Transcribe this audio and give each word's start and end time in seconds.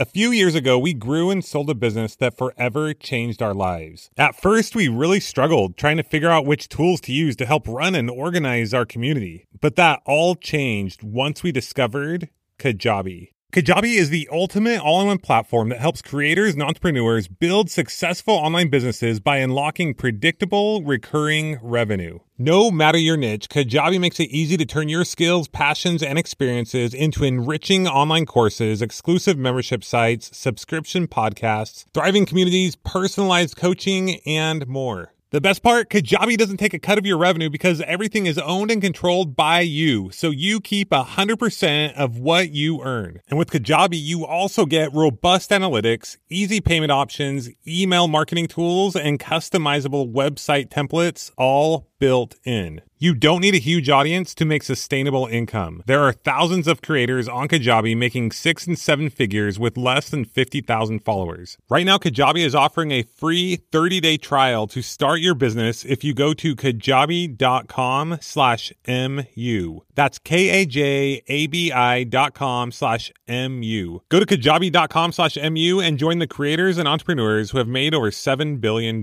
A 0.00 0.06
few 0.06 0.32
years 0.32 0.54
ago, 0.54 0.78
we 0.78 0.94
grew 0.94 1.28
and 1.28 1.44
sold 1.44 1.68
a 1.68 1.74
business 1.74 2.16
that 2.16 2.34
forever 2.34 2.94
changed 2.94 3.42
our 3.42 3.52
lives. 3.52 4.08
At 4.16 4.34
first, 4.34 4.74
we 4.74 4.88
really 4.88 5.20
struggled 5.20 5.76
trying 5.76 5.98
to 5.98 6.02
figure 6.02 6.30
out 6.30 6.46
which 6.46 6.70
tools 6.70 7.02
to 7.02 7.12
use 7.12 7.36
to 7.36 7.44
help 7.44 7.68
run 7.68 7.94
and 7.94 8.08
organize 8.08 8.72
our 8.72 8.86
community. 8.86 9.44
But 9.60 9.76
that 9.76 10.00
all 10.06 10.36
changed 10.36 11.02
once 11.02 11.42
we 11.42 11.52
discovered 11.52 12.30
Kajabi. 12.58 13.32
Kajabi 13.52 13.96
is 13.96 14.10
the 14.10 14.28
ultimate 14.30 14.80
all 14.80 15.00
in 15.00 15.08
one 15.08 15.18
platform 15.18 15.70
that 15.70 15.80
helps 15.80 16.00
creators 16.02 16.54
and 16.54 16.62
entrepreneurs 16.62 17.26
build 17.26 17.68
successful 17.68 18.34
online 18.34 18.68
businesses 18.68 19.18
by 19.18 19.38
unlocking 19.38 19.92
predictable, 19.92 20.84
recurring 20.84 21.58
revenue. 21.60 22.20
No 22.38 22.70
matter 22.70 22.96
your 22.96 23.16
niche, 23.16 23.48
Kajabi 23.48 23.98
makes 23.98 24.20
it 24.20 24.30
easy 24.30 24.56
to 24.56 24.64
turn 24.64 24.88
your 24.88 25.04
skills, 25.04 25.48
passions, 25.48 26.00
and 26.00 26.16
experiences 26.16 26.94
into 26.94 27.24
enriching 27.24 27.88
online 27.88 28.24
courses, 28.24 28.80
exclusive 28.80 29.36
membership 29.36 29.82
sites, 29.82 30.30
subscription 30.38 31.08
podcasts, 31.08 31.86
thriving 31.92 32.26
communities, 32.26 32.76
personalized 32.76 33.56
coaching, 33.56 34.20
and 34.26 34.68
more. 34.68 35.12
The 35.32 35.40
best 35.40 35.62
part, 35.62 35.90
Kajabi 35.90 36.36
doesn't 36.36 36.56
take 36.56 36.74
a 36.74 36.80
cut 36.80 36.98
of 36.98 37.06
your 37.06 37.16
revenue 37.16 37.50
because 37.50 37.80
everything 37.82 38.26
is 38.26 38.36
owned 38.36 38.72
and 38.72 38.82
controlled 38.82 39.36
by 39.36 39.60
you. 39.60 40.10
So 40.10 40.30
you 40.30 40.60
keep 40.60 40.90
100% 40.90 41.94
of 41.94 42.18
what 42.18 42.50
you 42.50 42.82
earn. 42.82 43.20
And 43.28 43.38
with 43.38 43.52
Kajabi, 43.52 43.96
you 43.96 44.26
also 44.26 44.66
get 44.66 44.92
robust 44.92 45.50
analytics, 45.50 46.16
easy 46.28 46.60
payment 46.60 46.90
options, 46.90 47.48
email 47.64 48.08
marketing 48.08 48.48
tools, 48.48 48.96
and 48.96 49.20
customizable 49.20 50.12
website 50.12 50.68
templates 50.68 51.30
all 51.38 51.89
built 52.00 52.34
in. 52.44 52.80
You 53.02 53.14
don't 53.14 53.40
need 53.40 53.54
a 53.54 53.58
huge 53.58 53.88
audience 53.88 54.34
to 54.34 54.44
make 54.44 54.62
sustainable 54.62 55.26
income. 55.26 55.82
There 55.86 56.02
are 56.02 56.12
thousands 56.12 56.68
of 56.68 56.82
creators 56.82 57.28
on 57.28 57.48
Kajabi 57.48 57.96
making 57.96 58.32
six 58.32 58.66
and 58.66 58.78
seven 58.78 59.08
figures 59.08 59.58
with 59.58 59.78
less 59.78 60.10
than 60.10 60.26
50,000 60.26 61.00
followers. 61.00 61.56
Right 61.70 61.86
now, 61.86 61.96
Kajabi 61.96 62.44
is 62.44 62.54
offering 62.54 62.90
a 62.90 63.02
free 63.02 63.58
30-day 63.72 64.18
trial 64.18 64.66
to 64.66 64.82
start 64.82 65.20
your 65.20 65.34
business 65.34 65.82
if 65.84 66.04
you 66.04 66.12
go 66.12 66.34
to 66.34 66.54
kajabi.com 66.54 68.18
slash 68.20 68.72
MU. 68.86 69.80
That's 69.94 70.18
K-A-J-A-B-I 70.18 72.04
dot 72.04 72.34
com 72.34 72.72
slash 72.72 73.12
M-U. 73.28 74.02
Go 74.10 74.20
to 74.20 74.26
kajabi.com 74.26 75.12
slash 75.12 75.36
MU 75.36 75.80
and 75.80 75.98
join 75.98 76.18
the 76.18 76.26
creators 76.26 76.76
and 76.76 76.88
entrepreneurs 76.88 77.50
who 77.50 77.58
have 77.58 77.68
made 77.68 77.94
over 77.94 78.10
$7 78.10 78.60
billion. 78.60 79.02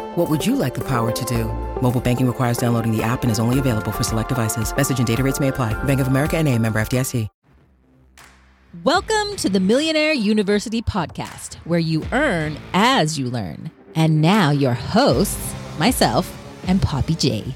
What 0.15 0.29
would 0.29 0.45
you 0.45 0.55
like 0.55 0.73
the 0.73 0.85
power 0.87 1.11
to 1.11 1.25
do? 1.25 1.45
Mobile 1.81 2.01
banking 2.01 2.25
requires 2.27 2.57
downloading 2.57 2.95
the 2.95 3.03
app 3.03 3.23
and 3.23 3.31
is 3.31 3.39
only 3.39 3.59
available 3.59 3.91
for 3.91 4.03
select 4.03 4.29
devices. 4.29 4.75
Message 4.75 4.97
and 4.99 5.07
data 5.07 5.23
rates 5.23 5.39
may 5.39 5.49
apply. 5.49 5.73
Bank 5.83 5.99
of 5.99 6.07
America 6.07 6.37
and 6.37 6.47
a 6.47 6.57
member 6.57 6.79
FDIC. 6.79 7.27
Welcome 8.85 9.35
to 9.35 9.49
the 9.49 9.59
Millionaire 9.59 10.13
University 10.13 10.81
podcast, 10.81 11.55
where 11.65 11.77
you 11.79 12.05
earn 12.13 12.57
as 12.73 13.19
you 13.19 13.29
learn. 13.29 13.69
And 13.95 14.21
now 14.21 14.51
your 14.51 14.73
hosts, 14.73 15.53
myself 15.77 16.33
and 16.67 16.81
Poppy 16.81 17.15
J. 17.15 17.53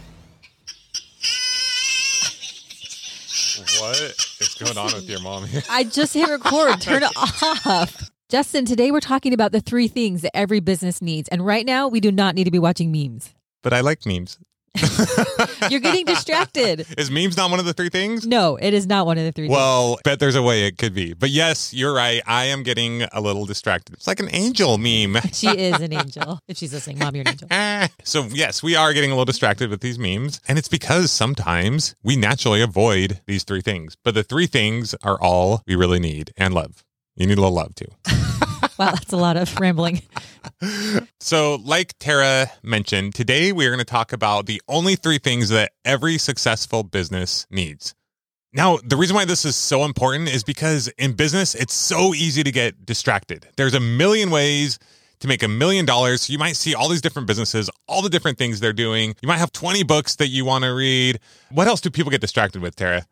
What 3.79 3.97
is 4.41 4.55
going 4.59 4.77
on 4.77 4.93
with 4.93 5.09
your 5.09 5.21
mom 5.21 5.45
here? 5.45 5.61
I 5.69 5.85
just 5.85 6.13
hit 6.13 6.27
record. 6.27 6.81
Turn 6.81 7.03
it 7.03 7.11
off. 7.15 8.11
Justin, 8.28 8.66
today 8.66 8.90
we're 8.90 9.02
talking 9.02 9.36
about 9.36 9.52
the 9.52 9.62
three 9.62 9.88
things 9.88 10.24
that 10.24 10.36
every 10.36 10.59
business 10.59 11.00
needs. 11.00 11.30
And 11.30 11.46
right 11.46 11.63
now, 11.63 11.88
we 11.88 12.00
do 12.00 12.12
not 12.12 12.34
need 12.34 12.46
to 12.46 12.52
be 12.52 12.58
watching 12.58 12.91
memes. 12.91 13.36
But 13.62 13.72
I 13.72 13.81
like 13.81 14.03
memes. 14.03 14.40
You're 15.69 15.80
getting 15.80 16.06
distracted. 16.06 16.88
Is 16.97 17.12
memes 17.12 17.38
not 17.38 17.52
one 17.52 17.59
of 17.59 17.68
the 17.68 17.74
three 17.74 17.90
things? 17.90 18.25
No, 18.25 18.56
it 18.56 18.74
is 18.74 18.88
not 18.88 19.06
one 19.06 19.18
of 19.19 19.24
the 19.24 19.31
three 19.31 19.47
Well, 19.47 20.00
bet 20.03 20.19
there's 20.19 20.36
a 20.36 20.41
way 20.41 20.66
it 20.66 20.78
could 20.80 20.94
be. 20.94 21.13
But 21.13 21.30
yes, 21.30 21.74
you're 21.74 21.94
right. 21.94 22.22
I 22.25 22.46
am 22.46 22.63
getting 22.63 23.03
a 23.03 23.22
little 23.22 23.46
distracted. 23.46 23.94
It's 23.94 24.08
like 24.08 24.19
an 24.19 24.30
angel 24.34 24.78
meme. 24.80 25.18
She 25.31 25.47
is 25.47 25.80
an 25.80 25.94
angel. 25.94 26.40
If 26.47 26.57
she's 26.57 26.74
listening, 26.74 27.00
mom, 27.00 27.16
you're 27.16 27.22
an 27.28 27.38
angel. 27.52 27.90
So, 28.03 28.24
yes, 28.31 28.62
we 28.63 28.75
are 28.75 28.92
getting 28.92 29.12
a 29.12 29.13
little 29.13 29.25
distracted 29.25 29.69
with 29.69 29.81
these 29.81 30.00
memes. 30.00 30.42
And 30.47 30.57
it's 30.57 30.68
because 30.68 31.12
sometimes 31.12 31.96
we 32.03 32.16
naturally 32.18 32.62
avoid 32.62 33.22
these 33.28 33.44
three 33.44 33.62
things. 33.62 33.96
But 34.03 34.16
the 34.16 34.24
three 34.24 34.47
things 34.47 34.94
are 35.03 35.22
all 35.22 35.62
we 35.68 35.75
really 35.75 36.00
need 36.00 36.31
and 36.38 36.53
love. 36.53 36.84
You 37.15 37.27
need 37.27 37.37
a 37.37 37.41
little 37.41 37.55
love 37.55 37.75
too. 37.75 37.87
Wow, 38.77 38.91
that's 38.91 39.13
a 39.13 39.17
lot 39.17 39.37
of 39.37 39.57
rambling. 39.59 40.01
So, 41.19 41.55
like 41.63 41.97
Tara 41.97 42.51
mentioned, 42.61 43.15
today 43.15 43.51
we 43.51 43.65
are 43.65 43.69
going 43.69 43.79
to 43.79 43.85
talk 43.85 44.13
about 44.13 44.45
the 44.45 44.61
only 44.67 44.95
three 44.95 45.17
things 45.17 45.49
that 45.49 45.71
every 45.83 46.17
successful 46.17 46.83
business 46.83 47.47
needs. 47.49 47.95
Now, 48.53 48.77
the 48.83 48.95
reason 48.95 49.15
why 49.15 49.25
this 49.25 49.43
is 49.43 49.55
so 49.55 49.85
important 49.85 50.29
is 50.29 50.43
because 50.43 50.87
in 50.99 51.13
business, 51.13 51.55
it's 51.55 51.73
so 51.73 52.13
easy 52.13 52.43
to 52.43 52.51
get 52.51 52.85
distracted. 52.85 53.47
There's 53.57 53.73
a 53.73 53.79
million 53.79 54.29
ways 54.29 54.77
to 55.19 55.27
make 55.27 55.41
a 55.41 55.47
million 55.47 55.85
dollars. 55.85 56.29
You 56.29 56.37
might 56.37 56.55
see 56.55 56.75
all 56.75 56.89
these 56.89 57.01
different 57.01 57.27
businesses, 57.27 57.69
all 57.87 58.01
the 58.01 58.09
different 58.09 58.37
things 58.37 58.59
they're 58.59 58.73
doing. 58.73 59.15
You 59.21 59.27
might 59.27 59.37
have 59.37 59.51
20 59.51 59.83
books 59.83 60.15
that 60.17 60.27
you 60.27 60.45
want 60.45 60.63
to 60.63 60.73
read. 60.73 61.19
What 61.49 61.67
else 61.67 61.81
do 61.81 61.89
people 61.89 62.11
get 62.11 62.21
distracted 62.21 62.61
with, 62.61 62.75
Tara? 62.75 63.05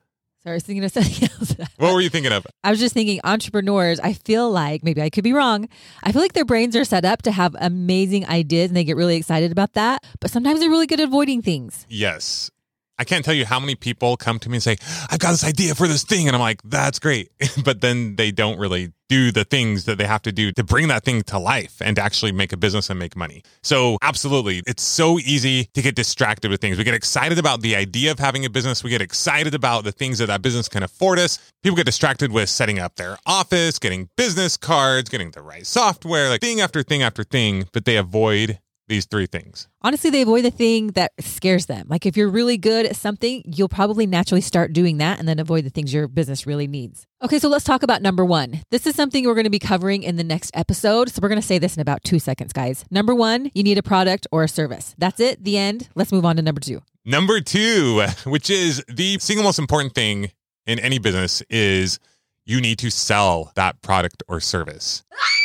Sorry, 0.44 0.54
I 0.54 0.56
was 0.56 0.64
thinking 0.64 0.84
of 0.84 0.92
something 0.94 1.30
else. 1.30 1.56
What 1.78 1.94
were 1.94 2.02
you 2.02 2.10
thinking 2.10 2.34
of? 2.34 2.46
I 2.64 2.72
was 2.72 2.80
just 2.80 2.94
thinking 2.94 3.22
entrepreneurs, 3.24 4.00
I 4.02 4.14
feel 4.14 4.52
like, 4.52 4.84
maybe 4.84 5.02
I 5.02 5.10
could 5.10 5.24
be 5.24 5.32
wrong. 5.32 5.70
I 6.04 6.12
feel 6.12 6.22
like 6.22 6.34
their 6.34 6.44
brains 6.46 6.76
are 6.76 6.84
set 6.84 7.06
up 7.06 7.22
to 7.24 7.32
have 7.32 7.56
amazing 7.60 8.28
ideas 8.28 8.70
and 8.70 8.76
they 8.76 8.84
get 8.84 8.98
really 8.98 9.16
excited 9.16 9.52
about 9.54 9.74
that. 9.74 10.04
But 10.20 10.32
sometimes 10.32 10.60
they're 10.60 10.70
really 10.70 10.88
good 10.88 11.00
at 11.00 11.08
avoiding 11.08 11.42
things. 11.42 11.86
Yes. 11.90 12.52
I 12.98 13.04
can't 13.04 13.26
tell 13.26 13.34
you 13.34 13.46
how 13.46 13.60
many 13.60 13.76
people 13.76 14.18
come 14.18 14.40
to 14.40 14.50
me 14.50 14.58
and 14.58 14.64
say, 14.64 14.78
I've 15.10 15.20
got 15.20 15.32
this 15.32 15.44
idea 15.44 15.76
for 15.76 15.88
this 15.88 16.04
thing. 16.04 16.28
And 16.28 16.36
I'm 16.36 16.42
like, 16.42 16.62
that's 16.64 17.00
great. 17.00 17.32
but 17.64 17.82
then 17.82 18.16
they 18.16 18.32
don't 18.32 18.60
really 18.60 18.94
do 19.10 19.32
the 19.32 19.44
things 19.44 19.86
that 19.86 19.98
they 19.98 20.06
have 20.06 20.22
to 20.24 20.32
do 20.32 20.52
to 20.52 20.64
bring 20.64 20.88
that 20.88 21.04
thing 21.04 21.22
to 21.22 21.38
life 21.38 21.82
and 21.82 21.96
to 21.98 22.02
actually 22.02 22.32
make 22.32 22.52
a 22.52 22.58
business 22.58 22.90
and 22.90 22.98
make 22.98 23.16
money. 23.16 23.44
So, 23.62 23.98
absolutely, 24.02 24.64
it's 24.66 24.82
so 24.82 25.20
easy 25.20 25.66
to 25.74 25.82
get 25.82 25.96
distracted 25.96 26.50
with 26.50 26.62
things. 26.62 26.78
We 26.78 26.84
get 26.84 26.96
excited 26.96 27.38
about 27.38 27.62
the 27.62 27.76
idea 27.76 28.12
of 28.12 28.18
having 28.18 28.44
a 28.46 28.50
business, 28.50 28.84
we 28.84 28.90
get 28.90 29.02
excited 29.02 29.54
about 29.54 29.84
the 29.84 29.92
things 29.92 30.18
that 30.18 30.28
that 30.28 30.42
business 30.42 30.68
can 30.68 30.82
afford 30.82 31.20
us. 31.20 31.38
People 31.62 31.76
get 31.76 31.86
distracted 31.86 32.32
with 32.32 32.50
setting 32.50 32.80
up 32.80 32.96
their 32.96 33.18
office, 33.26 33.78
getting 33.78 34.10
business 34.18 34.58
cards, 34.58 35.10
getting 35.10 35.32
the 35.32 35.42
right 35.42 35.68
software, 35.68 36.30
like 36.30 36.42
thing 36.42 36.62
after 36.62 36.82
thing 36.82 37.04
after 37.04 37.24
thing, 37.24 37.66
but 37.72 37.86
they 37.86 37.98
avoid 37.98 38.60
these 38.88 39.06
three 39.06 39.26
things. 39.26 39.68
Honestly, 39.82 40.10
they 40.10 40.22
avoid 40.22 40.44
the 40.44 40.52
thing 40.52 40.88
that 40.88 41.12
scares 41.20 41.66
them. 41.68 41.88
Like 41.90 42.06
if 42.06 42.18
you're 42.18 42.30
really 42.30 42.58
good 42.58 42.86
at 42.86 42.96
something, 42.96 43.42
you'll 43.46 43.70
probably 43.70 44.06
naturally 44.06 44.42
start 44.42 44.74
doing 44.74 44.98
that 44.98 45.20
and 45.20 45.28
then 45.28 45.40
avoid 45.40 45.66
the 45.66 45.70
things 45.70 45.94
your 45.94 46.08
business 46.08 46.46
really 46.46 46.68
needs. 46.68 47.06
Okay, 47.22 47.40
so 47.40 47.48
let's 47.48 47.64
talk 47.64 47.84
about 47.84 48.02
number 48.02 48.26
one. 48.26 48.62
This 48.72 48.86
is 48.86 48.96
something 48.96 49.26
we're 49.26 49.36
going 49.36 49.46
to 49.46 49.50
be 49.50 49.60
covering 49.60 50.04
in 50.04 50.18
the 50.18 50.24
next 50.24 50.52
episode. 50.54 51.10
So 51.10 51.20
we're 51.22 51.30
going 51.30 51.42
to 51.42 51.48
say 51.48 51.58
this 51.58 51.76
in 51.76 51.82
about 51.82 52.04
two 52.04 52.20
seconds, 52.20 52.52
guys. 52.52 52.86
Number 52.92 53.16
one, 53.16 53.50
you 53.54 53.64
need 53.64 53.78
a 53.78 53.84
product 53.84 54.28
or 54.32 54.44
a 54.44 54.50
service. 54.50 54.96
That's 54.98 55.20
it, 55.20 55.44
the 55.44 55.58
end. 55.58 55.90
Let's 55.96 56.12
move 56.12 56.26
on 56.26 56.36
to 56.36 56.42
number 56.42 56.62
two. 56.62 56.82
Number 57.06 57.40
two, 57.42 58.06
which 58.26 58.50
is 58.50 58.84
the 58.88 59.18
single 59.20 59.44
most 59.44 59.60
important 59.60 59.96
thing 59.96 60.32
in 60.66 60.80
any 60.80 61.00
business, 61.00 61.42
is 61.50 62.00
you 62.46 62.60
need 62.60 62.80
to 62.80 62.90
sell 62.90 63.52
that 63.56 63.82
product 63.82 64.24
or 64.28 64.40
service. 64.40 65.04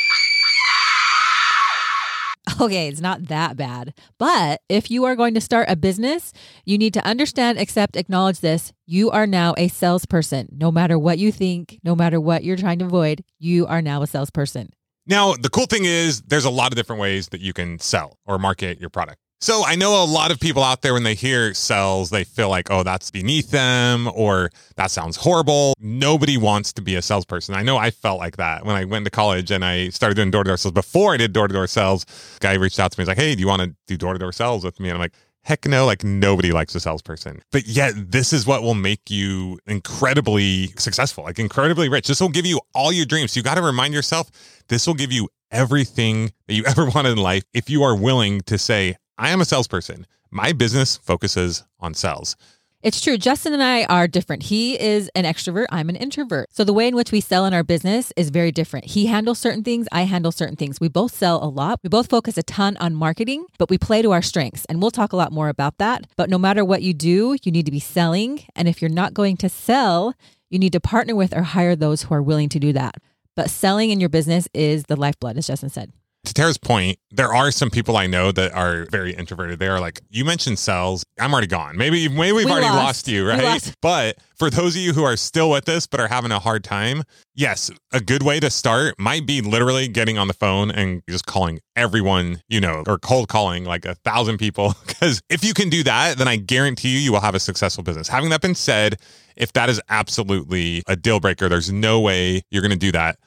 Okay, 2.61 2.87
it's 2.87 3.01
not 3.01 3.27
that 3.27 3.57
bad. 3.57 3.93
But 4.17 4.61
if 4.69 4.91
you 4.91 5.05
are 5.05 5.15
going 5.15 5.33
to 5.33 5.41
start 5.41 5.69
a 5.69 5.75
business, 5.75 6.33
you 6.65 6.77
need 6.77 6.93
to 6.93 7.05
understand, 7.05 7.57
accept, 7.59 7.95
acknowledge 7.95 8.39
this. 8.39 8.73
You 8.85 9.09
are 9.11 9.27
now 9.27 9.53
a 9.57 9.67
salesperson. 9.67 10.49
No 10.51 10.71
matter 10.71 10.99
what 10.99 11.19
you 11.19 11.31
think, 11.31 11.79
no 11.83 11.95
matter 11.95 12.19
what 12.19 12.43
you're 12.43 12.57
trying 12.57 12.79
to 12.79 12.85
avoid, 12.85 13.23
you 13.39 13.65
are 13.67 13.81
now 13.81 14.01
a 14.01 14.07
salesperson. 14.07 14.71
Now, 15.05 15.33
the 15.33 15.49
cool 15.49 15.65
thing 15.65 15.85
is 15.85 16.21
there's 16.21 16.45
a 16.45 16.49
lot 16.49 16.71
of 16.71 16.75
different 16.75 17.01
ways 17.01 17.29
that 17.29 17.41
you 17.41 17.53
can 17.53 17.79
sell 17.79 18.19
or 18.25 18.37
market 18.37 18.79
your 18.79 18.89
product. 18.89 19.19
So 19.41 19.63
I 19.65 19.75
know 19.75 20.03
a 20.03 20.05
lot 20.05 20.31
of 20.31 20.39
people 20.39 20.63
out 20.63 20.81
there 20.81 20.93
when 20.93 21.03
they 21.03 21.15
hear 21.15 21.53
sales, 21.53 22.09
they 22.09 22.25
feel 22.25 22.49
like, 22.49 22.69
oh, 22.69 22.83
that's 22.83 23.09
beneath 23.09 23.51
them 23.51 24.09
or 24.13 24.49
that 24.75 24.91
sounds 24.91 25.15
horrible. 25.15 25.75
Nobody 25.79 26.35
wants 26.35 26.73
to 26.73 26.81
be 26.81 26.95
a 26.95 27.01
salesperson. 27.01 27.55
I 27.55 27.63
know 27.63 27.77
I 27.77 27.89
felt 27.89 28.19
like 28.19 28.35
that 28.35 28.65
when 28.65 28.75
I 28.75 28.83
went 28.83 29.05
to 29.05 29.11
college 29.11 29.49
and 29.49 29.63
I 29.63 29.89
started 29.89 30.15
doing 30.15 30.29
door 30.29 30.43
to 30.43 30.49
door 30.49 30.57
sales. 30.57 30.73
Before 30.73 31.13
I 31.13 31.17
did 31.17 31.31
door 31.31 31.47
to 31.47 31.53
door 31.53 31.67
sales, 31.67 32.05
guy 32.41 32.55
reached 32.55 32.81
out 32.81 32.91
to 32.91 32.99
me. 32.99 33.03
He's 33.03 33.07
like, 33.07 33.17
hey, 33.17 33.33
do 33.33 33.39
you 33.39 33.47
want 33.47 33.61
to 33.61 33.73
do 33.87 33.95
door 33.95 34.11
to 34.11 34.19
door 34.19 34.33
sales 34.33 34.65
with 34.65 34.77
me? 34.77 34.89
And 34.89 34.97
I'm 34.97 34.99
like, 34.99 35.13
heck 35.43 35.65
no, 35.65 35.85
like 35.85 36.03
nobody 36.03 36.51
likes 36.51 36.75
a 36.75 36.81
salesperson. 36.81 37.41
But 37.53 37.65
yet, 37.65 37.93
this 37.95 38.33
is 38.33 38.45
what 38.45 38.61
will 38.61 38.73
make 38.73 39.09
you 39.09 39.57
incredibly 39.67 40.67
successful, 40.77 41.23
like 41.23 41.39
incredibly 41.39 41.87
rich. 41.87 42.07
This 42.07 42.19
will 42.19 42.27
give 42.27 42.45
you 42.45 42.59
all 42.75 42.91
your 42.91 43.05
dreams. 43.05 43.37
You 43.37 43.43
got 43.43 43.55
to 43.55 43.61
remind 43.61 43.93
yourself 43.93 44.29
this 44.67 44.85
will 44.85 44.95
give 44.95 45.13
you 45.13 45.29
everything 45.49 46.33
that 46.47 46.55
you 46.55 46.63
ever 46.67 46.89
wanted 46.89 47.13
in 47.13 47.17
life 47.17 47.43
if 47.53 47.69
you 47.69 47.83
are 47.83 47.95
willing 47.95 48.41
to 48.41 48.57
say, 48.57 48.97
I 49.19 49.31
am 49.31 49.41
a 49.41 49.45
salesperson, 49.45 50.07
my 50.31 50.53
business 50.53 50.95
focuses 50.95 51.65
on 51.81 51.93
sales. 51.93 52.37
It's 52.81 53.01
true. 53.01 53.17
Justin 53.17 53.51
and 53.51 53.61
I 53.61 53.83
are 53.83 54.07
different. 54.07 54.43
He 54.43 54.79
is 54.79 55.11
an 55.13 55.25
extrovert. 55.25 55.65
I'm 55.69 55.89
an 55.89 55.97
introvert. 55.97 56.47
So 56.53 56.63
the 56.63 56.71
way 56.71 56.87
in 56.87 56.95
which 56.95 57.11
we 57.11 57.19
sell 57.19 57.45
in 57.45 57.53
our 57.53 57.61
business 57.61 58.13
is 58.15 58.29
very 58.29 58.53
different. 58.53 58.85
He 58.85 59.07
handles 59.07 59.37
certain 59.37 59.61
things. 59.61 59.89
I 59.91 60.03
handle 60.03 60.31
certain 60.31 60.55
things. 60.55 60.79
We 60.79 60.87
both 60.87 61.13
sell 61.13 61.43
a 61.43 61.49
lot. 61.49 61.81
We 61.83 61.89
both 61.89 62.09
focus 62.09 62.37
a 62.37 62.43
ton 62.43 62.77
on 62.77 62.95
marketing, 62.95 63.45
but 63.57 63.69
we 63.69 63.77
play 63.77 64.01
to 64.01 64.13
our 64.13 64.21
strengths. 64.21 64.63
And 64.69 64.81
we'll 64.81 64.89
talk 64.89 65.11
a 65.11 65.17
lot 65.17 65.33
more 65.33 65.49
about 65.49 65.79
that. 65.79 66.07
But 66.15 66.29
no 66.29 66.37
matter 66.37 66.63
what 66.63 66.81
you 66.81 66.93
do, 66.93 67.35
you 67.43 67.51
need 67.51 67.65
to 67.65 67.73
be 67.73 67.81
selling. 67.81 68.45
And 68.55 68.69
if 68.69 68.81
you're 68.81 68.87
not 68.87 69.13
going 69.13 69.35
to 69.37 69.49
sell, 69.49 70.13
you 70.49 70.59
need 70.59 70.71
to 70.71 70.79
partner 70.79 71.13
with 71.13 71.35
or 71.35 71.41
hire 71.41 71.75
those 71.75 72.03
who 72.03 72.15
are 72.15 72.23
willing 72.23 72.47
to 72.47 72.59
do 72.59 72.71
that. 72.71 72.95
But 73.35 73.49
selling 73.49 73.89
in 73.89 73.99
your 73.99 74.07
business 74.07 74.47
is 74.53 74.83
the 74.85 74.95
lifeblood, 74.95 75.37
as 75.37 75.47
Justin 75.47 75.67
said 75.67 75.91
to 76.25 76.33
Tara's 76.33 76.57
point, 76.57 76.97
there 77.11 77.33
are 77.33 77.49
some 77.49 77.69
people 77.69 77.95
I 77.95 78.05
know 78.05 78.31
that 78.33 78.53
are 78.53 78.85
very 78.91 79.13
introverted. 79.13 79.57
They 79.59 79.67
are 79.67 79.79
like, 79.79 80.01
you 80.09 80.25
mentioned 80.25 80.59
cells. 80.59 81.03
I'm 81.19 81.31
already 81.31 81.47
gone. 81.47 81.77
Maybe, 81.77 82.07
maybe 82.09 82.33
we've 82.33 82.45
We 82.45 82.51
already 82.51 82.67
lost. 82.67 82.77
lost, 82.77 83.07
you, 83.07 83.27
right? 83.27 83.41
lost. 83.41 83.73
But 83.81 84.17
for 84.35 84.49
those 84.49 84.75
of 84.75 84.81
you 84.81 84.93
who 84.93 85.03
are 85.03 85.15
still 85.15 85.49
with 85.49 85.67
us 85.69 85.87
but 85.87 85.99
are 85.99 86.07
having 86.09 86.31
a 86.31 86.39
hard 86.39 86.63
time, 86.63 87.03
yes, 87.35 87.71
a 87.93 88.01
good 88.01 88.21
way 88.21 88.39
to 88.41 88.49
start 88.49 88.95
might 88.99 89.25
be 89.25 89.41
literally 89.41 89.87
getting 89.87 90.17
on 90.17 90.27
the 90.27 90.33
phone 90.33 90.71
and 90.71 91.01
just 91.09 91.25
calling 91.25 91.59
everyone 91.75 92.41
you 92.49 92.59
know 92.59 92.83
or 92.85 92.99
cold 92.99 93.29
calling 93.29 93.63
like 93.63 93.85
a 93.85 93.95
thousand 93.95 94.37
people. 94.37 94.73
Because 94.99 95.21
if 95.29 95.45
you 95.45 95.53
can 95.53 95.69
do 95.69 95.81
that, 95.83 96.17
then 96.17 96.27
I 96.27 96.35
guarantee 96.35 96.89
you, 96.89 96.99
you 96.99 97.13
will 97.13 97.21
have 97.21 97.33
a 97.35 97.39
successful 97.39 97.85
business. 97.85 98.09
Having 98.09 98.31
that 98.31 98.41
been 98.41 98.53
said, 98.53 98.99
if 99.37 99.53
that 99.53 99.69
is 99.69 99.79
absolutely 99.87 100.83
a 100.87 100.97
deal 100.97 101.21
breaker, 101.21 101.47
there's 101.47 101.71
no 101.71 102.01
way 102.01 102.41
you're 102.51 102.61
going 102.61 102.71
to 102.73 102.77
do 102.77 102.91
that 102.91 103.17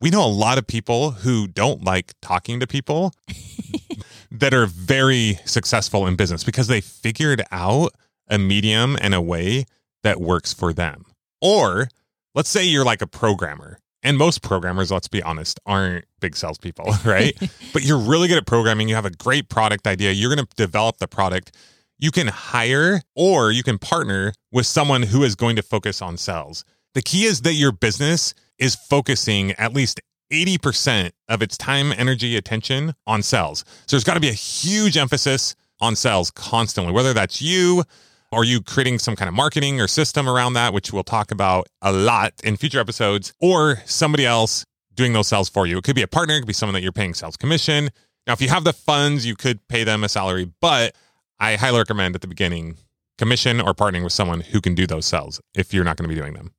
we 0.00 0.10
know 0.10 0.24
a 0.24 0.28
lot 0.28 0.58
of 0.58 0.66
people 0.66 1.10
who 1.10 1.46
don't 1.46 1.84
like 1.84 2.14
talking 2.22 2.60
to 2.60 2.66
people 2.66 3.12
that 4.30 4.54
are 4.54 4.66
very 4.66 5.38
successful 5.44 6.06
in 6.06 6.16
business 6.16 6.44
because 6.44 6.68
they 6.68 6.80
figured 6.80 7.42
out 7.52 7.92
a 8.28 8.38
medium 8.38 8.96
and 9.00 9.14
a 9.14 9.20
way 9.20 9.66
that 10.02 10.20
works 10.20 10.54
for 10.54 10.72
them. 10.72 11.04
Or 11.42 11.88
let's 12.34 12.48
say 12.48 12.64
you're 12.64 12.84
like 12.84 13.02
a 13.02 13.06
programmer, 13.06 13.78
and 14.02 14.16
most 14.16 14.42
programmers, 14.42 14.90
let's 14.90 15.08
be 15.08 15.22
honest, 15.22 15.60
aren't 15.66 16.06
big 16.20 16.36
salespeople, 16.36 16.86
right? 17.04 17.36
but 17.72 17.82
you're 17.82 17.98
really 17.98 18.28
good 18.28 18.38
at 18.38 18.46
programming. 18.46 18.88
You 18.88 18.94
have 18.94 19.04
a 19.04 19.10
great 19.10 19.48
product 19.48 19.86
idea. 19.86 20.12
You're 20.12 20.34
going 20.34 20.46
to 20.46 20.56
develop 20.56 20.98
the 20.98 21.08
product. 21.08 21.54
You 21.98 22.10
can 22.10 22.28
hire 22.28 23.02
or 23.14 23.52
you 23.52 23.62
can 23.62 23.78
partner 23.78 24.32
with 24.50 24.66
someone 24.66 25.02
who 25.02 25.22
is 25.22 25.34
going 25.34 25.56
to 25.56 25.62
focus 25.62 26.00
on 26.00 26.16
sales. 26.16 26.64
The 26.94 27.02
key 27.02 27.24
is 27.24 27.42
that 27.42 27.52
your 27.52 27.72
business 27.72 28.34
is 28.60 28.76
focusing 28.76 29.52
at 29.52 29.74
least 29.74 30.00
80% 30.32 31.10
of 31.28 31.42
its 31.42 31.56
time, 31.56 31.92
energy, 31.96 32.36
attention 32.36 32.94
on 33.06 33.22
sales. 33.22 33.64
So 33.86 33.96
there's 33.96 34.04
got 34.04 34.14
to 34.14 34.20
be 34.20 34.28
a 34.28 34.32
huge 34.32 34.96
emphasis 34.96 35.56
on 35.80 35.96
sales 35.96 36.30
constantly, 36.30 36.92
whether 36.92 37.12
that's 37.12 37.42
you 37.42 37.82
or 38.30 38.44
you 38.44 38.60
creating 38.60 39.00
some 39.00 39.16
kind 39.16 39.28
of 39.28 39.34
marketing 39.34 39.80
or 39.80 39.88
system 39.88 40.28
around 40.28 40.52
that, 40.52 40.72
which 40.72 40.92
we'll 40.92 41.02
talk 41.02 41.32
about 41.32 41.66
a 41.82 41.92
lot 41.92 42.32
in 42.44 42.56
future 42.56 42.78
episodes, 42.78 43.32
or 43.40 43.82
somebody 43.86 44.24
else 44.24 44.64
doing 44.94 45.12
those 45.12 45.26
sales 45.26 45.48
for 45.48 45.66
you. 45.66 45.78
It 45.78 45.84
could 45.84 45.96
be 45.96 46.02
a 46.02 46.08
partner, 46.08 46.36
it 46.36 46.40
could 46.40 46.46
be 46.46 46.52
someone 46.52 46.74
that 46.74 46.82
you're 46.82 46.92
paying 46.92 47.14
sales 47.14 47.36
commission. 47.36 47.90
Now, 48.26 48.34
if 48.34 48.40
you 48.40 48.48
have 48.48 48.62
the 48.62 48.72
funds, 48.72 49.26
you 49.26 49.34
could 49.34 49.66
pay 49.66 49.82
them 49.82 50.04
a 50.04 50.08
salary, 50.08 50.52
but 50.60 50.94
I 51.40 51.56
highly 51.56 51.78
recommend 51.78 52.14
at 52.14 52.20
the 52.20 52.28
beginning 52.28 52.76
commission 53.18 53.60
or 53.60 53.74
partnering 53.74 54.04
with 54.04 54.12
someone 54.12 54.40
who 54.40 54.60
can 54.60 54.74
do 54.74 54.86
those 54.86 55.06
sales 55.06 55.40
if 55.54 55.74
you're 55.74 55.84
not 55.84 55.96
going 55.96 56.08
to 56.08 56.14
be 56.14 56.20
doing 56.20 56.34
them. 56.34 56.52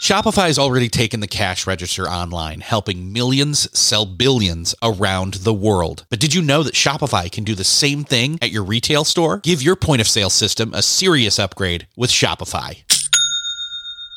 Shopify 0.00 0.46
has 0.46 0.58
already 0.58 0.88
taken 0.88 1.20
the 1.20 1.26
cash 1.26 1.66
register 1.66 2.08
online, 2.08 2.62
helping 2.62 3.12
millions 3.12 3.68
sell 3.78 4.06
billions 4.06 4.74
around 4.82 5.34
the 5.34 5.52
world. 5.52 6.06
But 6.08 6.20
did 6.20 6.32
you 6.32 6.40
know 6.40 6.62
that 6.62 6.72
Shopify 6.72 7.30
can 7.30 7.44
do 7.44 7.54
the 7.54 7.64
same 7.64 8.04
thing 8.04 8.38
at 8.40 8.50
your 8.50 8.64
retail 8.64 9.04
store? 9.04 9.40
Give 9.40 9.60
your 9.60 9.76
point 9.76 10.00
of 10.00 10.08
sale 10.08 10.30
system 10.30 10.72
a 10.72 10.80
serious 10.80 11.38
upgrade 11.38 11.86
with 11.96 12.08
Shopify. 12.08 12.82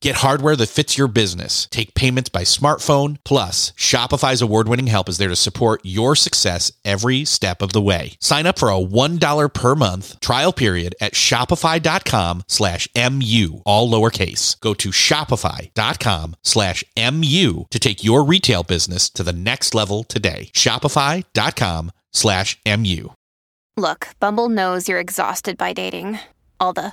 Get 0.00 0.16
hardware 0.16 0.56
that 0.56 0.68
fits 0.68 0.98
your 0.98 1.08
business. 1.08 1.66
Take 1.70 1.94
payments 1.94 2.28
by 2.28 2.42
smartphone. 2.42 3.18
Plus, 3.24 3.72
Shopify's 3.76 4.42
award 4.42 4.68
winning 4.68 4.88
help 4.88 5.08
is 5.08 5.18
there 5.18 5.28
to 5.28 5.36
support 5.36 5.80
your 5.84 6.14
success 6.16 6.72
every 6.84 7.24
step 7.24 7.62
of 7.62 7.72
the 7.72 7.80
way. 7.80 8.16
Sign 8.20 8.46
up 8.46 8.58
for 8.58 8.70
a 8.70 8.74
$1 8.74 9.54
per 9.54 9.74
month 9.74 10.18
trial 10.20 10.52
period 10.52 10.94
at 11.00 11.14
shopify.com 11.14 12.42
slash 12.48 12.88
MU, 12.94 13.60
all 13.64 13.90
lowercase. 13.90 14.58
Go 14.60 14.74
to 14.74 14.90
shopify.com 14.90 16.36
slash 16.42 16.84
MU 16.96 17.64
to 17.70 17.78
take 17.78 18.04
your 18.04 18.24
retail 18.24 18.62
business 18.62 19.08
to 19.10 19.22
the 19.22 19.32
next 19.32 19.74
level 19.74 20.04
today. 20.04 20.50
Shopify.com 20.52 21.92
slash 22.12 22.58
MU. 22.66 23.08
Look, 23.76 24.08
Bumble 24.18 24.48
knows 24.48 24.88
you're 24.88 25.00
exhausted 25.00 25.56
by 25.56 25.72
dating. 25.72 26.18
All 26.58 26.72
the 26.74 26.92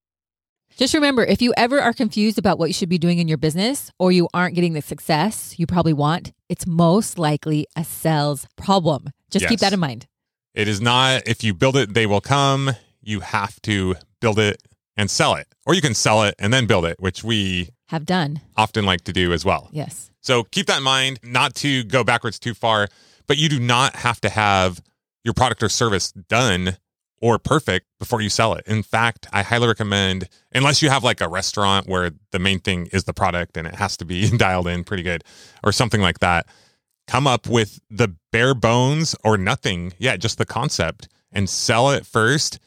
Just 0.81 0.95
remember 0.95 1.23
if 1.23 1.43
you 1.43 1.53
ever 1.57 1.79
are 1.79 1.93
confused 1.93 2.39
about 2.39 2.57
what 2.57 2.65
you 2.65 2.73
should 2.73 2.89
be 2.89 2.97
doing 2.97 3.19
in 3.19 3.27
your 3.27 3.37
business 3.37 3.91
or 3.99 4.11
you 4.11 4.27
aren't 4.33 4.55
getting 4.55 4.73
the 4.73 4.81
success 4.81 5.53
you 5.59 5.67
probably 5.67 5.93
want, 5.93 6.31
it's 6.49 6.65
most 6.65 7.19
likely 7.19 7.67
a 7.75 7.83
sales 7.83 8.47
problem. 8.57 9.11
Just 9.29 9.47
keep 9.47 9.59
that 9.59 9.73
in 9.73 9.79
mind. 9.79 10.07
It 10.55 10.67
is 10.67 10.81
not 10.81 11.27
if 11.27 11.43
you 11.43 11.53
build 11.53 11.77
it, 11.77 11.93
they 11.93 12.07
will 12.07 12.19
come. 12.19 12.71
You 12.99 13.19
have 13.19 13.61
to 13.61 13.93
build 14.21 14.39
it 14.39 14.59
and 14.97 15.07
sell 15.11 15.35
it, 15.35 15.45
or 15.67 15.75
you 15.75 15.81
can 15.81 15.93
sell 15.93 16.23
it 16.23 16.33
and 16.39 16.51
then 16.51 16.65
build 16.65 16.85
it, 16.85 16.99
which 16.99 17.23
we 17.23 17.69
Have 17.89 18.07
done. 18.07 18.41
often 18.57 18.83
like 18.83 19.01
to 19.03 19.13
do 19.13 19.33
as 19.33 19.45
well. 19.45 19.69
Yes. 19.71 20.09
So 20.21 20.45
keep 20.45 20.65
that 20.65 20.79
in 20.79 20.83
mind, 20.83 21.19
not 21.21 21.53
to 21.57 21.83
go 21.83 22.03
backwards 22.03 22.39
too 22.39 22.55
far, 22.55 22.87
but 23.27 23.37
you 23.37 23.49
do 23.49 23.59
not 23.59 23.97
have 23.97 24.19
to 24.21 24.29
have 24.29 24.81
your 25.23 25.35
product 25.35 25.61
or 25.61 25.69
service 25.69 26.11
done 26.11 26.77
or 27.21 27.37
perfect 27.37 27.85
before 28.01 28.19
you 28.19 28.29
sell 28.29 28.55
it. 28.55 28.65
In 28.65 28.81
fact, 28.81 29.27
I 29.31 29.43
highly 29.43 29.67
recommend, 29.67 30.27
unless 30.55 30.81
you 30.81 30.89
have 30.89 31.03
like 31.03 31.21
a 31.21 31.29
restaurant 31.29 31.87
where 31.87 32.09
the 32.31 32.39
main 32.39 32.59
thing 32.59 32.87
is 32.87 33.03
the 33.03 33.13
product 33.13 33.57
and 33.57 33.67
it 33.67 33.75
has 33.75 33.95
to 33.97 34.05
be 34.05 34.27
dialed 34.37 34.67
in 34.67 34.83
pretty 34.83 35.03
good 35.03 35.23
or 35.63 35.71
something 35.71 36.01
like 36.01 36.17
that, 36.17 36.47
come 37.07 37.27
up 37.27 37.47
with 37.47 37.79
the 37.91 38.15
bare 38.31 38.55
bones 38.55 39.15
or 39.23 39.37
nothing. 39.37 39.93
Yeah, 39.99 40.17
just 40.17 40.39
the 40.39 40.47
concept 40.47 41.09
and 41.31 41.47
sell 41.47 41.91
it 41.91 42.03
first, 42.07 42.57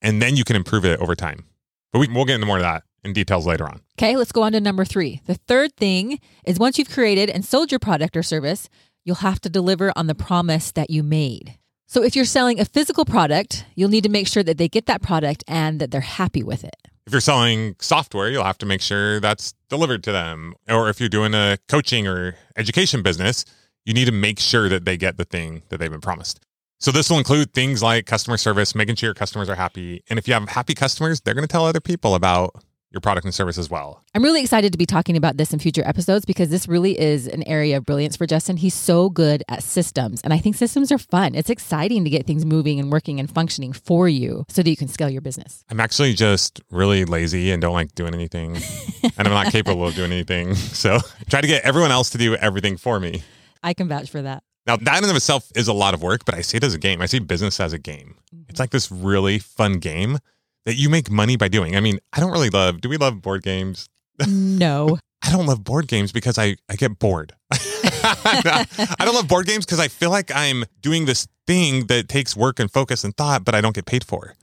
and 0.00 0.22
then 0.22 0.36
you 0.36 0.44
can 0.44 0.54
improve 0.54 0.84
it 0.84 1.00
over 1.00 1.16
time. 1.16 1.44
But 1.92 1.98
we, 1.98 2.06
we'll 2.06 2.24
get 2.24 2.36
into 2.36 2.46
more 2.46 2.58
of 2.58 2.62
that 2.62 2.84
in 3.02 3.12
details 3.12 3.48
later 3.48 3.64
on. 3.64 3.80
Okay, 3.98 4.16
let's 4.16 4.30
go 4.30 4.44
on 4.44 4.52
to 4.52 4.60
number 4.60 4.84
three. 4.84 5.22
The 5.26 5.34
third 5.34 5.76
thing 5.76 6.20
is 6.46 6.60
once 6.60 6.78
you've 6.78 6.90
created 6.90 7.30
and 7.30 7.44
sold 7.44 7.72
your 7.72 7.80
product 7.80 8.16
or 8.16 8.22
service, 8.22 8.68
you'll 9.04 9.16
have 9.16 9.40
to 9.40 9.50
deliver 9.50 9.92
on 9.96 10.06
the 10.06 10.14
promise 10.14 10.70
that 10.70 10.88
you 10.88 11.02
made. 11.02 11.58
So 11.86 12.02
if 12.02 12.16
you're 12.16 12.24
selling 12.24 12.60
a 12.60 12.64
physical 12.64 13.04
product, 13.04 13.64
you'll 13.74 13.90
need 13.90 14.04
to 14.04 14.10
make 14.10 14.26
sure 14.26 14.42
that 14.42 14.58
they 14.58 14.68
get 14.68 14.86
that 14.86 15.02
product 15.02 15.44
and 15.46 15.80
that 15.80 15.90
they're 15.90 16.00
happy 16.00 16.42
with 16.42 16.64
it. 16.64 16.76
if 17.06 17.12
you're 17.12 17.20
selling 17.20 17.76
software, 17.80 18.30
you'll 18.30 18.44
have 18.44 18.58
to 18.58 18.66
make 18.66 18.80
sure 18.80 19.20
that's 19.20 19.52
delivered 19.68 20.02
to 20.04 20.12
them. 20.12 20.54
Or 20.68 20.88
if 20.88 21.00
you're 21.00 21.10
doing 21.10 21.34
a 21.34 21.58
coaching 21.68 22.06
or 22.08 22.36
education 22.56 23.02
business, 23.02 23.44
you 23.84 23.92
need 23.92 24.06
to 24.06 24.12
make 24.12 24.40
sure 24.40 24.70
that 24.70 24.86
they 24.86 24.96
get 24.96 25.18
the 25.18 25.26
thing 25.26 25.62
that 25.68 25.78
they've 25.78 25.90
been 25.90 26.00
promised. 26.00 26.40
So 26.80 26.90
this 26.90 27.10
will 27.10 27.18
include 27.18 27.52
things 27.52 27.82
like 27.82 28.06
customer 28.06 28.36
service, 28.38 28.74
making 28.74 28.96
sure 28.96 29.08
your 29.08 29.14
customers 29.14 29.48
are 29.50 29.54
happy. 29.54 30.02
And 30.08 30.18
if 30.18 30.26
you 30.26 30.34
have 30.34 30.48
happy 30.48 30.74
customers, 30.74 31.20
they're 31.20 31.34
going 31.34 31.46
to 31.46 31.52
tell 31.52 31.66
other 31.66 31.80
people 31.80 32.14
about 32.14 32.54
your 32.94 33.00
product 33.00 33.24
and 33.24 33.34
service 33.34 33.58
as 33.58 33.68
well. 33.68 34.02
I'm 34.14 34.22
really 34.22 34.40
excited 34.40 34.72
to 34.72 34.78
be 34.78 34.86
talking 34.86 35.16
about 35.16 35.36
this 35.36 35.52
in 35.52 35.58
future 35.58 35.82
episodes 35.84 36.24
because 36.24 36.48
this 36.48 36.68
really 36.68 36.98
is 36.98 37.26
an 37.26 37.42
area 37.46 37.76
of 37.76 37.84
brilliance 37.84 38.16
for 38.16 38.26
Justin. 38.26 38.56
He's 38.56 38.72
so 38.72 39.10
good 39.10 39.42
at 39.48 39.62
systems, 39.62 40.22
and 40.22 40.32
I 40.32 40.38
think 40.38 40.56
systems 40.56 40.90
are 40.92 40.98
fun. 40.98 41.34
It's 41.34 41.50
exciting 41.50 42.04
to 42.04 42.10
get 42.10 42.26
things 42.26 42.46
moving 42.46 42.78
and 42.78 42.90
working 42.90 43.20
and 43.20 43.28
functioning 43.28 43.72
for 43.72 44.08
you 44.08 44.46
so 44.48 44.62
that 44.62 44.70
you 44.70 44.76
can 44.76 44.88
scale 44.88 45.10
your 45.10 45.20
business. 45.20 45.64
I'm 45.68 45.80
actually 45.80 46.14
just 46.14 46.60
really 46.70 47.04
lazy 47.04 47.50
and 47.50 47.60
don't 47.60 47.74
like 47.74 47.94
doing 47.94 48.14
anything, 48.14 48.56
and 49.18 49.28
I'm 49.28 49.34
not 49.34 49.52
capable 49.52 49.86
of 49.86 49.94
doing 49.94 50.12
anything. 50.12 50.54
So 50.74 50.96
I 50.96 51.24
try 51.30 51.40
to 51.40 51.46
get 51.46 51.64
everyone 51.64 51.92
else 51.92 52.10
to 52.10 52.18
do 52.18 52.34
everything 52.36 52.76
for 52.76 52.98
me. 52.98 53.22
I 53.62 53.74
can 53.74 53.88
vouch 53.88 54.10
for 54.10 54.22
that. 54.22 54.42
Now, 54.66 54.76
that 54.76 55.02
in 55.02 55.10
of 55.10 55.16
itself 55.16 55.50
is 55.54 55.68
a 55.68 55.72
lot 55.72 55.94
of 55.94 56.02
work, 56.02 56.24
but 56.24 56.34
I 56.34 56.40
see 56.40 56.56
it 56.56 56.64
as 56.64 56.74
a 56.74 56.78
game. 56.78 57.02
I 57.02 57.06
see 57.06 57.18
business 57.18 57.60
as 57.60 57.72
a 57.72 57.78
game. 57.78 58.16
It's 58.32 58.32
mm-hmm. 58.32 58.62
like 58.62 58.70
this 58.70 58.90
really 58.90 59.38
fun 59.38 59.78
game 59.78 60.18
that 60.64 60.76
you 60.76 60.88
make 60.88 61.10
money 61.10 61.36
by 61.36 61.48
doing. 61.48 61.76
I 61.76 61.80
mean, 61.80 61.98
I 62.12 62.20
don't 62.20 62.32
really 62.32 62.50
love, 62.50 62.80
do 62.80 62.88
we 62.88 62.96
love 62.96 63.22
board 63.22 63.42
games? 63.42 63.88
No. 64.26 64.98
I 65.22 65.30
don't 65.30 65.46
love 65.46 65.64
board 65.64 65.88
games 65.88 66.12
because 66.12 66.38
I, 66.38 66.56
I 66.68 66.76
get 66.76 66.98
bored. 66.98 67.32
I 67.50 68.96
don't 69.00 69.14
love 69.14 69.28
board 69.28 69.46
games 69.46 69.64
because 69.64 69.80
I 69.80 69.88
feel 69.88 70.10
like 70.10 70.30
I'm 70.34 70.64
doing 70.82 71.06
this 71.06 71.26
thing 71.46 71.86
that 71.86 72.08
takes 72.08 72.36
work 72.36 72.60
and 72.60 72.70
focus 72.70 73.04
and 73.04 73.16
thought, 73.16 73.44
but 73.44 73.54
I 73.54 73.60
don't 73.60 73.74
get 73.74 73.86
paid 73.86 74.04
for. 74.04 74.34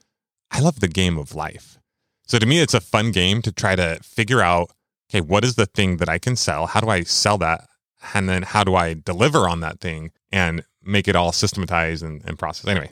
I 0.50 0.60
love 0.60 0.80
the 0.80 0.88
game 0.88 1.18
of 1.18 1.36
life. 1.36 1.78
So 2.26 2.40
to 2.40 2.46
me, 2.46 2.62
it's 2.62 2.74
a 2.74 2.82
fun 2.82 3.12
game 3.12 3.42
to 3.44 3.52
try 3.52 3.76
to 3.76 4.00
figure 4.02 4.42
out 4.42 4.72
okay, 5.12 5.22
what 5.22 5.44
is 5.44 5.56
the 5.56 5.66
thing 5.66 5.98
that 5.98 6.08
I 6.08 6.18
can 6.18 6.36
sell? 6.36 6.68
How 6.68 6.80
do 6.80 6.88
I 6.88 7.04
sell 7.04 7.38
that? 7.40 7.68
And 8.14 8.30
then 8.30 8.44
how 8.44 8.64
do 8.64 8.76
I 8.76 8.94
deliver 8.94 9.48
on 9.48 9.60
that 9.60 9.80
thing 9.80 10.12
and 10.32 10.64
make 10.82 11.08
it 11.08 11.16
all 11.16 11.32
systematized 11.32 12.02
and, 12.02 12.24
and 12.26 12.40
processed? 12.40 12.70
Anyway, 12.70 12.92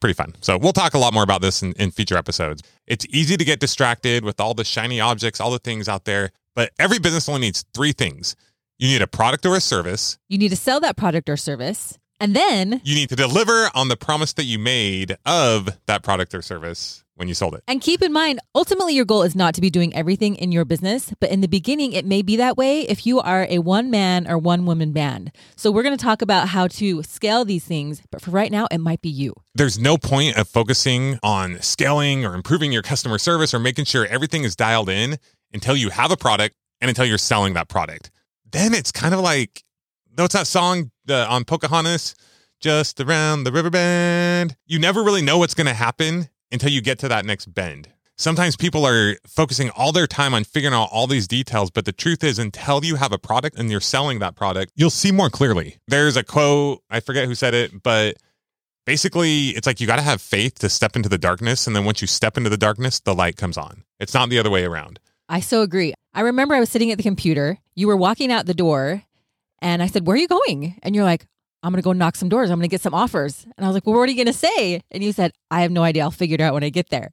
pretty 0.00 0.14
fun. 0.14 0.34
So 0.40 0.58
we'll 0.58 0.72
talk 0.72 0.94
a 0.94 0.98
lot 0.98 1.12
more 1.12 1.22
about 1.22 1.42
this 1.42 1.62
in, 1.62 1.72
in 1.74 1.90
future 1.90 2.16
episodes. 2.16 2.62
It's 2.86 3.06
easy 3.10 3.36
to 3.36 3.44
get 3.44 3.60
distracted 3.60 4.24
with 4.24 4.40
all 4.40 4.54
the 4.54 4.64
shiny 4.64 5.00
objects, 5.00 5.40
all 5.40 5.50
the 5.50 5.58
things 5.58 5.88
out 5.88 6.04
there, 6.04 6.30
but 6.54 6.70
every 6.78 6.98
business 6.98 7.28
only 7.28 7.42
needs 7.42 7.64
three 7.74 7.92
things. 7.92 8.36
You 8.78 8.88
need 8.88 9.02
a 9.02 9.06
product 9.06 9.44
or 9.44 9.56
a 9.56 9.60
service. 9.60 10.18
You 10.28 10.38
need 10.38 10.50
to 10.50 10.56
sell 10.56 10.80
that 10.80 10.96
product 10.96 11.28
or 11.28 11.36
service. 11.36 11.98
And 12.20 12.34
then, 12.34 12.80
You 12.84 12.96
need 12.96 13.10
to 13.10 13.16
deliver 13.16 13.70
on 13.74 13.88
the 13.88 13.96
promise 13.96 14.32
that 14.34 14.44
you 14.44 14.58
made 14.58 15.16
of 15.24 15.68
that 15.86 16.02
product 16.02 16.34
or 16.34 16.42
service 16.42 17.04
when 17.18 17.28
you 17.28 17.34
sold 17.34 17.54
it. 17.54 17.64
and 17.66 17.80
keep 17.80 18.00
in 18.00 18.12
mind, 18.12 18.40
ultimately, 18.54 18.94
your 18.94 19.04
goal 19.04 19.22
is 19.22 19.34
not 19.34 19.54
to 19.54 19.60
be 19.60 19.70
doing 19.70 19.94
everything 19.94 20.36
in 20.36 20.52
your 20.52 20.64
business, 20.64 21.12
but 21.20 21.30
in 21.30 21.40
the 21.40 21.48
beginning, 21.48 21.92
it 21.92 22.04
may 22.04 22.22
be 22.22 22.36
that 22.36 22.56
way 22.56 22.82
if 22.82 23.04
you 23.06 23.20
are 23.20 23.46
a 23.50 23.58
one 23.58 23.90
man 23.90 24.30
or 24.30 24.38
one 24.38 24.64
woman 24.66 24.92
band. 24.92 25.32
So, 25.56 25.70
we're 25.70 25.82
going 25.82 25.96
to 25.96 26.02
talk 26.02 26.22
about 26.22 26.48
how 26.48 26.68
to 26.68 27.02
scale 27.02 27.44
these 27.44 27.64
things, 27.64 28.02
but 28.10 28.22
for 28.22 28.30
right 28.30 28.52
now, 28.52 28.68
it 28.70 28.78
might 28.78 29.02
be 29.02 29.08
you. 29.08 29.34
There's 29.54 29.78
no 29.78 29.98
point 29.98 30.36
of 30.36 30.48
focusing 30.48 31.18
on 31.22 31.60
scaling 31.60 32.24
or 32.24 32.34
improving 32.34 32.70
your 32.70 32.82
customer 32.82 33.18
service 33.18 33.52
or 33.52 33.58
making 33.58 33.86
sure 33.86 34.06
everything 34.06 34.44
is 34.44 34.54
dialed 34.54 34.88
in 34.88 35.18
until 35.52 35.76
you 35.76 35.90
have 35.90 36.12
a 36.12 36.16
product 36.16 36.54
and 36.80 36.88
until 36.88 37.04
you're 37.04 37.18
selling 37.18 37.54
that 37.54 37.68
product. 37.68 38.10
Then 38.50 38.74
it's 38.74 38.92
kind 38.92 39.14
of 39.14 39.20
like, 39.20 39.64
what's 40.14 40.34
that 40.34 40.46
song 40.46 40.90
the, 41.04 41.26
on 41.26 41.44
Pocahontas? 41.44 42.14
Just 42.60 43.00
around 43.00 43.44
the 43.44 43.52
river 43.52 43.70
bend. 43.70 44.56
You 44.66 44.78
never 44.78 45.02
really 45.02 45.22
know 45.22 45.38
what's 45.38 45.54
going 45.54 45.68
to 45.68 45.74
happen 45.74 46.28
until 46.50 46.70
you 46.70 46.80
get 46.80 46.98
to 47.00 47.08
that 47.08 47.24
next 47.24 47.46
bend. 47.46 47.88
Sometimes 48.16 48.56
people 48.56 48.84
are 48.84 49.16
focusing 49.26 49.70
all 49.70 49.92
their 49.92 50.08
time 50.08 50.34
on 50.34 50.42
figuring 50.42 50.74
out 50.74 50.88
all 50.90 51.06
these 51.06 51.28
details, 51.28 51.70
but 51.70 51.84
the 51.84 51.92
truth 51.92 52.24
is, 52.24 52.38
until 52.38 52.84
you 52.84 52.96
have 52.96 53.12
a 53.12 53.18
product 53.18 53.56
and 53.56 53.70
you're 53.70 53.80
selling 53.80 54.18
that 54.18 54.34
product, 54.34 54.72
you'll 54.74 54.90
see 54.90 55.12
more 55.12 55.30
clearly. 55.30 55.78
There's 55.86 56.16
a 56.16 56.24
quote, 56.24 56.82
I 56.90 56.98
forget 57.00 57.26
who 57.26 57.36
said 57.36 57.54
it, 57.54 57.82
but 57.82 58.16
basically 58.86 59.50
it's 59.50 59.66
like 59.66 59.80
you 59.80 59.86
got 59.86 59.96
to 59.96 60.02
have 60.02 60.20
faith 60.20 60.58
to 60.60 60.68
step 60.68 60.96
into 60.96 61.08
the 61.08 61.18
darkness 61.18 61.66
and 61.66 61.76
then 61.76 61.84
once 61.84 62.00
you 62.00 62.06
step 62.06 62.38
into 62.38 62.48
the 62.48 62.56
darkness 62.56 63.00
the 63.00 63.14
light 63.14 63.36
comes 63.36 63.58
on 63.58 63.84
it's 64.00 64.14
not 64.14 64.30
the 64.30 64.38
other 64.38 64.48
way 64.48 64.64
around 64.64 64.98
I 65.28 65.40
so 65.40 65.60
agree. 65.62 65.92
I 66.14 66.22
remember 66.22 66.54
I 66.54 66.60
was 66.60 66.70
sitting 66.70 66.90
at 66.90 66.96
the 66.96 67.02
computer. 67.02 67.58
You 67.74 67.86
were 67.86 67.96
walking 67.96 68.32
out 68.32 68.46
the 68.46 68.54
door, 68.54 69.02
and 69.60 69.82
I 69.82 69.86
said, 69.86 70.06
Where 70.06 70.14
are 70.14 70.18
you 70.18 70.28
going? 70.28 70.78
And 70.82 70.94
you're 70.94 71.04
like, 71.04 71.26
I'm 71.62 71.72
going 71.72 71.82
to 71.82 71.84
go 71.84 71.92
knock 71.92 72.16
some 72.16 72.28
doors. 72.28 72.50
I'm 72.50 72.58
going 72.58 72.68
to 72.68 72.72
get 72.72 72.80
some 72.80 72.94
offers. 72.94 73.44
And 73.56 73.64
I 73.64 73.68
was 73.68 73.74
like, 73.74 73.86
Well, 73.86 73.96
what 73.96 74.08
are 74.08 74.12
you 74.12 74.16
going 74.16 74.32
to 74.32 74.32
say? 74.32 74.80
And 74.90 75.02
you 75.02 75.12
said, 75.12 75.32
I 75.50 75.62
have 75.62 75.70
no 75.70 75.82
idea. 75.82 76.02
I'll 76.02 76.10
figure 76.10 76.34
it 76.34 76.40
out 76.40 76.54
when 76.54 76.64
I 76.64 76.70
get 76.70 76.90
there. 76.90 77.10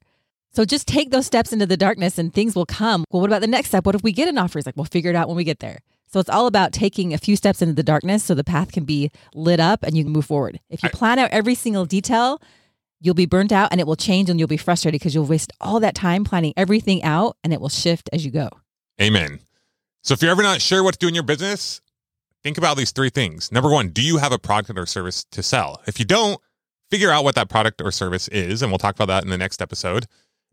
So 0.52 0.64
just 0.64 0.86
take 0.88 1.10
those 1.10 1.26
steps 1.26 1.52
into 1.52 1.66
the 1.66 1.76
darkness 1.76 2.18
and 2.18 2.32
things 2.32 2.54
will 2.54 2.66
come. 2.66 3.04
Well, 3.10 3.20
what 3.20 3.28
about 3.28 3.42
the 3.42 3.46
next 3.46 3.68
step? 3.68 3.84
What 3.84 3.94
if 3.94 4.02
we 4.02 4.12
get 4.12 4.28
an 4.28 4.38
offer? 4.38 4.58
He's 4.58 4.66
like, 4.66 4.76
We'll 4.76 4.84
figure 4.84 5.10
it 5.10 5.16
out 5.16 5.28
when 5.28 5.36
we 5.36 5.44
get 5.44 5.60
there. 5.60 5.80
So 6.08 6.20
it's 6.20 6.30
all 6.30 6.46
about 6.46 6.72
taking 6.72 7.12
a 7.12 7.18
few 7.18 7.34
steps 7.36 7.60
into 7.60 7.74
the 7.74 7.82
darkness 7.82 8.22
so 8.24 8.34
the 8.34 8.44
path 8.44 8.70
can 8.72 8.84
be 8.84 9.10
lit 9.34 9.58
up 9.58 9.82
and 9.82 9.96
you 9.96 10.04
can 10.04 10.12
move 10.12 10.26
forward. 10.26 10.60
If 10.70 10.82
you 10.82 10.88
plan 10.88 11.18
out 11.18 11.30
every 11.30 11.56
single 11.56 11.84
detail, 11.84 12.40
you'll 13.00 13.14
be 13.14 13.26
burnt 13.26 13.50
out 13.52 13.68
and 13.72 13.80
it 13.80 13.86
will 13.86 13.96
change 13.96 14.30
and 14.30 14.38
you'll 14.38 14.48
be 14.48 14.56
frustrated 14.56 15.00
because 15.00 15.14
you'll 15.14 15.26
waste 15.26 15.52
all 15.60 15.80
that 15.80 15.94
time 15.94 16.24
planning 16.24 16.54
everything 16.56 17.02
out 17.02 17.36
and 17.42 17.52
it 17.52 17.60
will 17.60 17.68
shift 17.68 18.08
as 18.12 18.24
you 18.24 18.30
go. 18.30 18.48
amen 19.02 19.40
so 20.02 20.14
if 20.14 20.22
you're 20.22 20.30
ever 20.30 20.42
not 20.42 20.60
sure 20.62 20.82
what 20.82 20.92
to 20.94 20.98
do 20.98 21.08
in 21.08 21.14
your 21.14 21.24
business 21.24 21.80
think 22.46 22.58
about 22.58 22.76
these 22.76 22.92
three 22.92 23.10
things. 23.10 23.50
Number 23.50 23.68
one 23.68 23.88
do 23.88 24.00
you 24.00 24.18
have 24.18 24.30
a 24.30 24.38
product 24.38 24.78
or 24.78 24.86
service 24.86 25.24
to 25.32 25.42
sell? 25.42 25.82
If 25.88 25.98
you 25.98 26.04
don't 26.04 26.40
figure 26.92 27.10
out 27.10 27.24
what 27.24 27.34
that 27.34 27.48
product 27.48 27.82
or 27.82 27.90
service 27.90 28.28
is 28.28 28.62
and 28.62 28.70
we'll 28.70 28.78
talk 28.78 28.94
about 28.94 29.08
that 29.08 29.24
in 29.24 29.30
the 29.30 29.36
next 29.36 29.60
episode. 29.60 30.06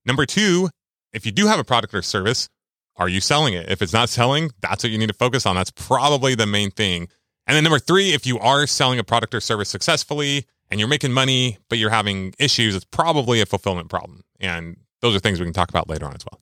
Number 0.04 0.26
two 0.26 0.72
if 1.14 1.24
you 1.24 1.32
do 1.32 1.46
have 1.46 1.60
a 1.60 1.64
product 1.64 1.94
or 1.94 2.02
service 2.02 2.50
are 2.96 3.08
you 3.08 3.22
selling 3.22 3.54
it? 3.54 3.70
If 3.70 3.84
it's 3.84 3.94
not 3.94 4.10
selling 4.10 4.50
that's 4.60 4.84
what 4.84 4.90
you 4.90 4.98
need 4.98 5.10
to 5.10 5.14
focus 5.14 5.46
on. 5.46 5.56
That's 5.56 5.70
probably 5.70 6.34
the 6.34 6.48
main 6.48 6.72
thing. 6.72 7.10
And 7.46 7.56
then 7.56 7.64
number 7.64 7.78
three 7.78 8.14
if 8.14 8.26
you 8.26 8.40
are 8.40 8.66
selling 8.66 8.98
a 8.98 9.04
product 9.04 9.36
or 9.36 9.40
service 9.40 9.70
successfully 9.70 10.48
and 10.72 10.80
you're 10.80 10.90
making 10.90 11.14
money 11.14 11.60
but 11.70 11.78
you're 11.78 11.92
having 11.92 12.34
issues 12.40 12.76
it's 12.76 12.86
probably 12.86 13.40
a 13.40 13.46
fulfillment 13.46 13.92
problem. 13.92 14.24
And 14.40 14.78
those 15.02 15.16
are 15.16 15.20
things 15.20 15.40
we 15.40 15.46
can 15.46 15.54
talk 15.54 15.70
about 15.70 15.88
later 15.88 16.08
on 16.08 16.16
as 16.16 16.26
well. 16.32 16.42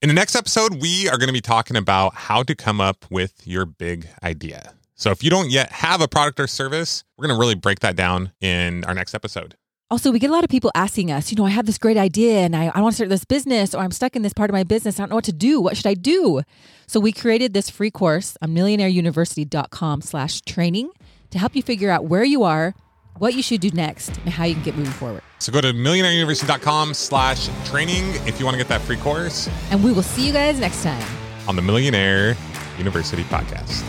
In 0.00 0.08
the 0.08 0.14
next 0.14 0.36
episode, 0.36 0.80
we 0.80 1.08
are 1.08 1.18
going 1.18 1.28
to 1.28 1.32
be 1.32 1.40
talking 1.40 1.76
about 1.76 2.14
how 2.14 2.44
to 2.44 2.54
come 2.54 2.80
up 2.80 3.04
with 3.10 3.46
your 3.46 3.64
big 3.64 4.08
idea. 4.22 4.74
So 5.02 5.10
if 5.10 5.24
you 5.24 5.30
don't 5.30 5.50
yet 5.50 5.72
have 5.72 6.00
a 6.00 6.06
product 6.06 6.38
or 6.38 6.46
service, 6.46 7.02
we're 7.18 7.26
going 7.26 7.36
to 7.36 7.40
really 7.40 7.56
break 7.56 7.80
that 7.80 7.96
down 7.96 8.30
in 8.40 8.84
our 8.84 8.94
next 8.94 9.14
episode. 9.16 9.56
Also, 9.90 10.12
we 10.12 10.20
get 10.20 10.30
a 10.30 10.32
lot 10.32 10.44
of 10.44 10.48
people 10.48 10.70
asking 10.76 11.10
us, 11.10 11.32
you 11.32 11.36
know, 11.36 11.44
I 11.44 11.50
have 11.50 11.66
this 11.66 11.76
great 11.76 11.96
idea 11.96 12.38
and 12.42 12.54
I, 12.54 12.70
I 12.72 12.80
want 12.80 12.92
to 12.92 12.94
start 12.94 13.08
this 13.10 13.24
business 13.24 13.74
or 13.74 13.78
I'm 13.82 13.90
stuck 13.90 14.14
in 14.14 14.22
this 14.22 14.32
part 14.32 14.48
of 14.48 14.52
my 14.54 14.62
business. 14.62 15.00
I 15.00 15.02
don't 15.02 15.10
know 15.10 15.16
what 15.16 15.24
to 15.24 15.32
do. 15.32 15.60
What 15.60 15.76
should 15.76 15.88
I 15.88 15.94
do? 15.94 16.42
So 16.86 17.00
we 17.00 17.10
created 17.10 17.52
this 17.52 17.68
free 17.68 17.90
course 17.90 18.36
on 18.40 18.50
millionaireuniversity.com 18.54 20.02
slash 20.02 20.40
training 20.42 20.92
to 21.32 21.38
help 21.40 21.56
you 21.56 21.62
figure 21.64 21.90
out 21.90 22.04
where 22.04 22.22
you 22.22 22.44
are, 22.44 22.72
what 23.18 23.34
you 23.34 23.42
should 23.42 23.60
do 23.60 23.70
next, 23.70 24.16
and 24.18 24.28
how 24.28 24.44
you 24.44 24.54
can 24.54 24.62
get 24.62 24.76
moving 24.76 24.92
forward. 24.92 25.22
So 25.40 25.50
go 25.52 25.60
to 25.60 25.72
millionaireuniversity.com 25.72 26.94
slash 26.94 27.48
training 27.64 28.04
if 28.28 28.38
you 28.38 28.44
want 28.46 28.54
to 28.54 28.58
get 28.58 28.68
that 28.68 28.80
free 28.82 28.98
course 28.98 29.48
And 29.72 29.82
we 29.82 29.90
will 29.92 30.04
see 30.04 30.24
you 30.24 30.32
guys 30.32 30.60
next 30.60 30.84
time. 30.84 31.02
on 31.48 31.56
the 31.56 31.62
Millionaire 31.62 32.36
University 32.78 33.24
podcast. 33.24 33.82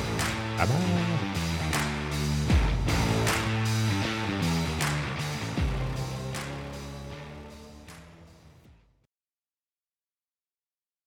Bye 0.58 0.65
bye. 0.65 1.02